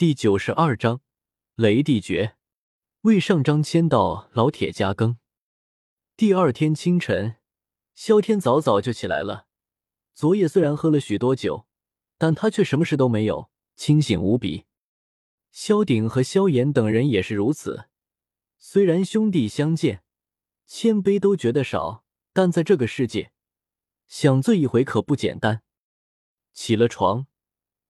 [0.00, 1.02] 第九十二章
[1.56, 2.34] 雷帝诀。
[3.02, 5.18] 未上章签到老铁加更。
[6.16, 7.36] 第二天清晨，
[7.92, 9.46] 萧天早早就起来了。
[10.14, 11.66] 昨夜虽然喝了许多酒，
[12.16, 14.64] 但他却什么事都没有，清醒无比。
[15.50, 17.84] 萧鼎和萧炎等人也是如此。
[18.58, 20.02] 虽然兄弟相见，
[20.64, 23.32] 千杯都觉得少，但在这个世界，
[24.06, 25.60] 想醉一回可不简单。
[26.54, 27.26] 起了床，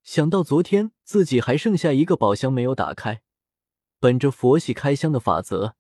[0.03, 3.23] 想到昨天自己还剩下一个宝箱没有打开。
[3.99, 5.77] 本着佛系开箱的法则，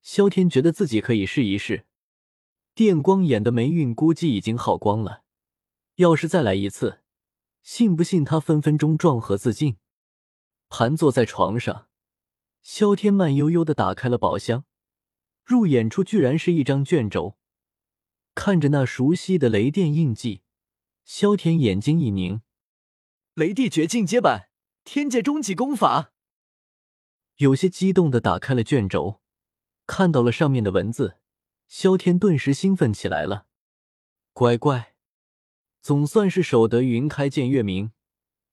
[0.00, 1.86] 萧天觉得自己可以试一试。
[2.74, 5.22] 电光眼的霉运估计已经耗光了，
[5.96, 7.00] 要是再来一次，
[7.62, 9.76] 信不信他分分钟撞河自尽？
[10.68, 11.88] 盘坐在床上，
[12.62, 14.64] 萧天慢悠悠的打开了宝箱，
[15.44, 17.36] 入眼处居然是一张卷轴。
[18.34, 20.42] 看着那熟悉的雷电印记，
[21.04, 22.40] 萧天眼睛一凝
[23.38, 24.48] ：“雷帝诀进阶版，
[24.82, 26.12] 天界终极功法。”
[27.38, 29.20] 有些激动的打开了卷轴，
[29.86, 31.18] 看到了上面的文字，
[31.68, 33.46] 萧天顿时兴奋起来了。
[34.32, 34.96] 乖乖，
[35.80, 37.92] 总算是守得云开见月明，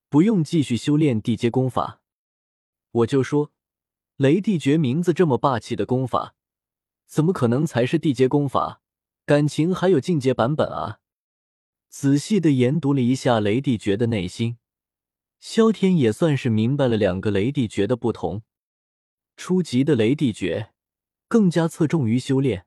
[0.07, 2.03] 不用继续修炼地阶功法。
[2.91, 3.51] 我就说，
[4.17, 6.35] 雷帝诀名字这么霸气的功法，
[7.07, 8.83] 怎么可能才是地阶功法？
[9.25, 10.99] 感情还有进阶版本啊！
[11.89, 14.59] 仔细的研读了一下雷帝诀的内心，
[15.47, 18.41] 萧天也算是明白了两个雷帝诀的不同。
[19.37, 20.71] 初级的雷帝诀
[21.27, 22.65] 更加侧重于修炼，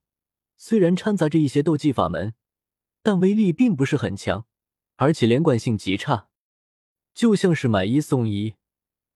[0.56, 2.34] 虽然掺杂着一些斗技法门，
[3.02, 4.46] 但威力并不是很强，
[4.94, 6.28] 而且连贯性极差，
[7.12, 8.54] 就像是买一送一。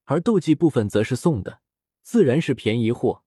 [0.07, 1.61] 而斗技部分则是送的，
[2.03, 3.23] 自然是便宜货。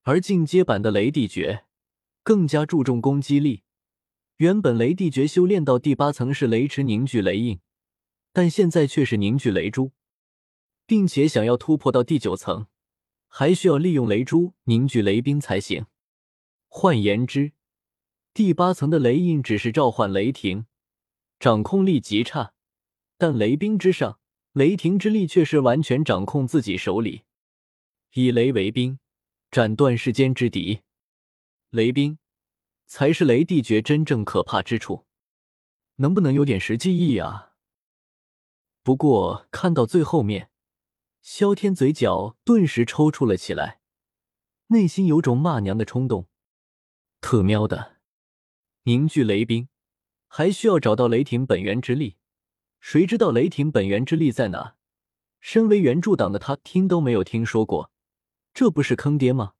[0.00, 1.66] 而进阶版的雷帝诀
[2.22, 3.64] 更加注重攻击力。
[4.38, 7.60] 原本雷帝诀修炼到第八层是雷池凝聚雷印，
[8.32, 9.92] 但现在却是凝聚雷珠，
[10.86, 12.66] 并且想要突破到第九层。
[13.34, 15.86] 还需要利用雷珠凝聚雷冰才行。
[16.68, 17.52] 换言之，
[18.34, 20.66] 第八层的雷印只是召唤雷霆，
[21.40, 22.52] 掌控力极差；
[23.16, 24.20] 但雷冰之上，
[24.52, 27.22] 雷霆之力却是完全掌控自己手里。
[28.12, 28.98] 以雷为冰，
[29.50, 30.82] 斩断世间之敌。
[31.70, 32.18] 雷冰
[32.84, 35.06] 才是雷帝诀真正可怕之处。
[35.96, 37.51] 能不能有点实际意义啊？
[38.82, 40.50] 不过看到最后面。
[41.20, 43.80] 萧天嘴角顿时抽搐了起来，
[44.66, 46.28] 内心有种骂娘的冲动。
[47.20, 47.98] 特喵的，
[48.82, 49.68] 凝聚雷兵
[50.26, 52.16] 还需要找到雷霆本源之力，
[52.80, 54.74] 谁知道雷霆本源之力在哪？
[55.38, 57.92] 身为原著党的他听都没有听说过，
[58.52, 59.54] 这不是坑爹吗？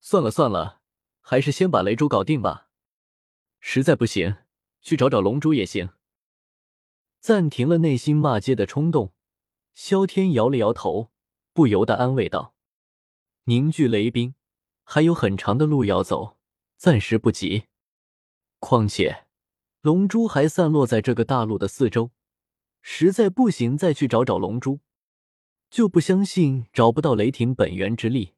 [0.00, 0.80] 算了算了，
[1.20, 2.68] 还是先把雷珠搞定吧。
[3.58, 4.36] 实在不行，
[4.80, 5.90] 去找找龙珠也行。
[7.20, 9.12] 暂停了内心骂街的冲动。
[9.74, 11.10] 萧天摇了摇头，
[11.52, 12.54] 不由得安慰道
[13.44, 14.34] ：“凝聚雷冰
[14.82, 16.36] 还有很长的路要走，
[16.76, 17.64] 暂时不急。
[18.58, 19.26] 况且
[19.82, 22.10] 龙珠还散落在这个大陆的四周，
[22.82, 24.80] 实在不行再去找找龙珠，
[25.70, 28.34] 就不相信找不到雷霆本源之力。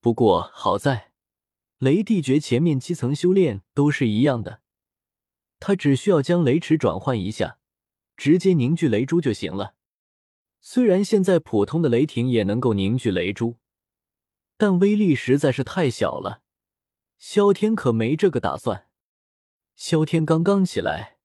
[0.00, 1.12] 不过好在
[1.78, 4.62] 雷帝诀前面七层修炼都是一样的，
[5.60, 7.57] 他只需要将雷池转换一下，
[8.18, 9.74] 直接凝聚雷珠就行了。”
[10.60, 13.56] 虽然现在普通的雷霆也能够凝聚雷珠，
[14.58, 16.42] 但威力实在是太小了。
[17.16, 18.88] 萧天可没这个打算。
[19.76, 21.18] 萧天刚刚起来，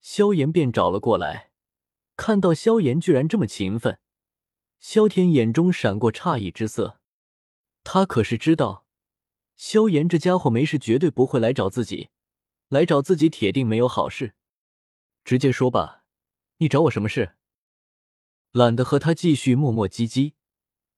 [0.00, 1.52] 萧炎便找了过来。
[2.16, 3.98] 看到萧炎居然这么勤奋，
[4.78, 6.98] 萧天眼中闪过诧异之色。
[7.84, 8.86] 他可是知道，
[9.56, 12.10] 萧炎这家伙没事绝对不会来找自己，
[12.68, 14.34] 来找自己铁定没有好事。
[15.24, 16.01] 直接说吧，
[16.62, 17.34] 你找我什么事？
[18.52, 20.34] 懒得和他继续磨磨唧唧，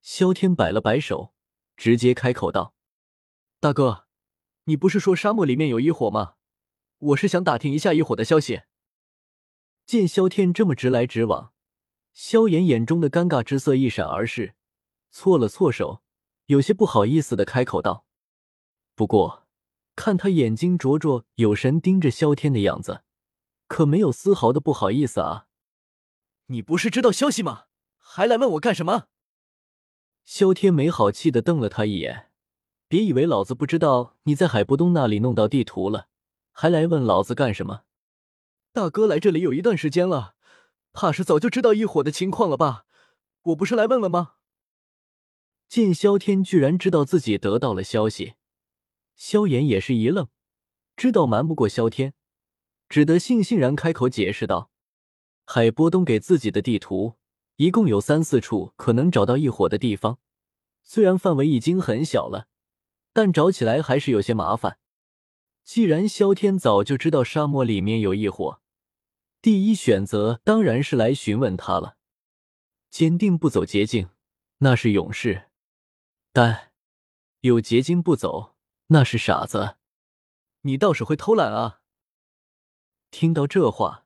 [0.03, 1.33] 萧天摆了摆手，
[1.75, 2.75] 直接开口道
[3.61, 4.07] ：“大哥，
[4.65, 6.35] 你不是说沙漠里面有异火吗？
[6.99, 8.65] 我是想打听一下异火的消息。”
[9.87, 11.55] 见萧天这么直来直往，
[12.13, 14.55] 萧炎眼中的尴尬之色一闪而逝，
[15.10, 16.03] 搓了搓手，
[16.45, 18.05] 有些不好意思的开口道
[18.95, 19.47] ：“不过，
[19.97, 23.03] 看他眼睛灼灼、有神盯着萧天的样子，
[23.67, 25.47] 可没有丝毫的不好意思啊。”
[26.47, 27.65] 你不是知道消息吗？
[27.97, 29.09] 还来问我干什么？
[30.25, 32.31] 萧天没好气的瞪了他一眼，
[32.89, 36.09] 别以为老子不知道你在海波东那里弄到地图了，
[36.53, 37.83] 还来问老子干什么？
[38.73, 40.35] 大哥来这里有一段时间了，
[40.93, 42.87] 怕是早就知道一伙的情况了吧？
[43.43, 44.35] 我不是来问问吗？
[45.69, 48.35] 见萧天居然知道自己得到了消息，
[49.15, 50.29] 萧炎也是一愣，
[50.95, 52.15] 知道瞒不过萧天，
[52.89, 54.71] 只得悻悻然开口解释道。
[55.45, 57.15] 海波东给自己的地图
[57.57, 60.19] 一共有三四处可能找到异火的地方，
[60.83, 62.49] 虽然范围已经很小了，
[63.13, 64.79] 但找起来还是有些麻烦。
[65.63, 68.61] 既然萧天早就知道沙漠里面有异火，
[69.41, 71.97] 第一选择当然是来询问他了。
[72.91, 74.11] 坚定不走捷径，
[74.59, 75.49] 那是勇士；
[76.33, 76.73] 但
[77.41, 78.55] 有捷径不走，
[78.89, 79.77] 那是傻子。
[80.63, 81.81] 你倒是会偷懒啊！
[83.11, 84.03] 听到这话，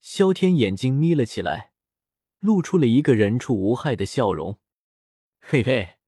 [0.00, 1.70] 萧天眼睛眯了起来。
[2.40, 4.58] 露出了一个人畜无害的笑容，
[5.40, 5.98] 嘿嘿。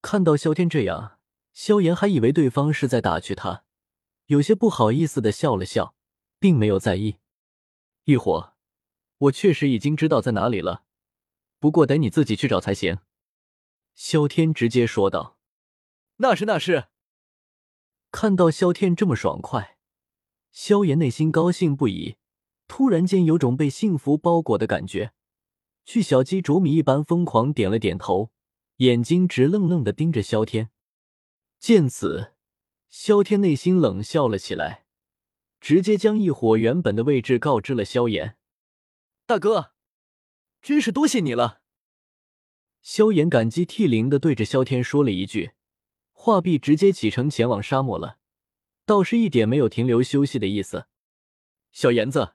[0.00, 1.18] 看到萧天这样，
[1.52, 3.64] 萧炎还以为对方是在打趣他，
[4.26, 5.96] 有些不好意思的笑了笑，
[6.38, 7.16] 并没有在意。
[8.04, 8.54] 一火，
[9.18, 10.84] 我确实已经知道在哪里了，
[11.58, 12.98] 不过得你自己去找才行。
[13.96, 15.36] 萧天直接说道
[16.18, 16.84] ：“那是那是。”
[18.12, 19.78] 看到萧天这么爽快，
[20.52, 22.18] 萧炎内心高兴不已，
[22.76, 25.12] 突然间有种被幸福包裹的感觉。
[25.84, 28.32] 去小鸡啄米一般疯狂点了点头，
[28.78, 30.70] 眼睛直愣愣的盯着萧天。
[31.60, 32.32] 见此，
[32.88, 34.86] 萧天内心冷笑了起来，
[35.60, 38.36] 直接将异火原本的位置告知了萧炎。
[39.24, 39.70] 大哥，
[40.60, 41.60] 真是多谢你了。
[42.82, 45.52] 萧炎感激涕零的对着萧天说了一句，
[46.10, 48.18] 话毕直接启程前往沙漠了，
[48.84, 50.86] 倒是一点没有停留休息的意思。
[51.70, 52.33] 小炎子，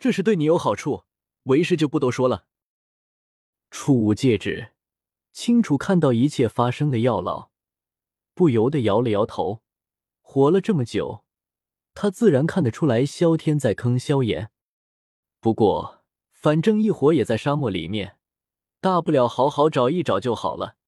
[0.00, 1.04] 这是对你有好处，
[1.42, 2.46] 为师就不多说了。
[3.70, 4.72] 触物戒指，
[5.30, 7.50] 清楚看到一切发生的药老，
[8.32, 9.62] 不由得摇了摇头。
[10.22, 11.26] 活了这么久，
[11.92, 14.50] 他自然看得出来萧天在坑萧炎。
[15.38, 18.16] 不过，反正一伙也在沙漠里面，
[18.80, 20.78] 大不了好好找一找就好了。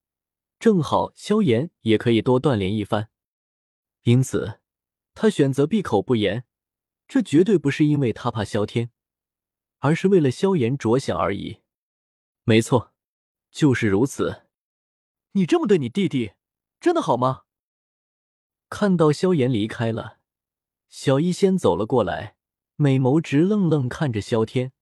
[0.59, 3.11] 正好萧炎也可以多锻炼一番，
[4.05, 4.61] 因此
[5.13, 6.47] 他选择闭口不言。
[7.07, 8.91] 这绝对不是因为他怕萧天，
[9.83, 11.59] 而是为了萧炎着想而已。
[12.45, 12.93] 没错，
[13.51, 14.47] 就是如此。
[15.33, 16.33] 你这么对你弟弟，
[16.81, 17.43] 真的好吗？
[18.71, 20.19] 看到萧炎离开了，
[20.89, 22.37] 小医仙走了过来，
[22.77, 24.73] 美眸直愣愣看着萧天，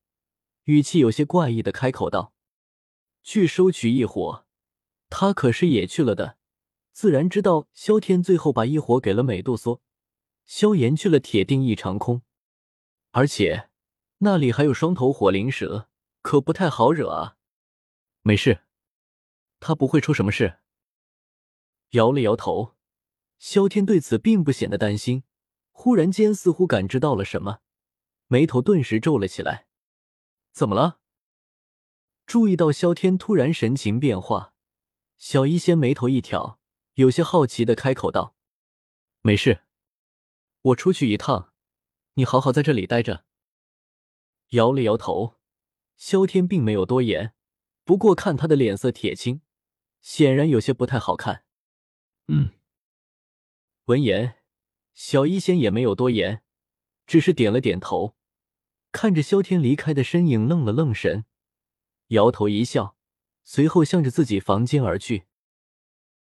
[0.65, 2.35] 语气有些怪异的开口道
[3.25, 4.45] ：“去收取异火，
[5.09, 6.37] 他可是也去了的，
[6.93, 9.81] 自然知道萧天最后把异火给了美杜莎。
[10.45, 12.21] 萧炎去了，铁定异常空，
[13.13, 13.70] 而且
[14.23, 15.89] 那里还有双头火灵蛇，
[16.23, 17.37] 可不太好惹啊。”
[18.23, 18.65] 没事，
[19.59, 20.59] 他不会出什么事。
[21.91, 22.77] 摇了摇头，
[23.39, 25.25] 萧天对此并不显得担心。
[25.73, 27.61] 忽然间，似乎感知到了什么，
[28.27, 29.67] 眉头顿时皱了起来。
[30.53, 31.01] 怎么了？
[32.27, 34.53] 注意到萧天突然神情变化，
[35.17, 36.61] 小医仙眉头一挑，
[36.95, 38.37] 有些好奇的开口道
[39.23, 39.63] ：“没事，
[40.61, 41.55] 我出去一趟，
[42.15, 43.25] 你好好在这里待着。”
[44.51, 45.37] 摇了摇头，
[45.97, 47.35] 萧天并没有多言。
[47.85, 49.43] 不过看他的脸色铁青，
[50.01, 51.45] 显然有些不太好看。
[52.29, 52.51] 嗯。
[53.87, 54.37] 闻言，
[54.95, 56.43] 小医仙也没有多言，
[57.07, 58.17] 只是点了点头，
[58.93, 61.25] 看着萧天离开的身影，愣了愣神，
[62.09, 62.97] 摇头一笑，
[63.43, 65.27] 随后向着自己房间而去。